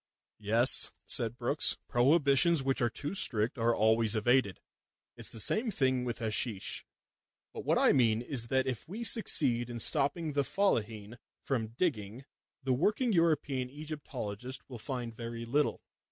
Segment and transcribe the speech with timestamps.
[0.39, 1.77] "Yes," said Brookes.
[1.87, 4.59] "Prohibitions which are too strict are always evaded.
[5.15, 6.85] It's the same thing with hasheesh.
[7.53, 12.25] But what I mean is that if we succeed in stopping the Fellaheen from digging,
[12.63, 15.83] the working European Egyptologist will find very little.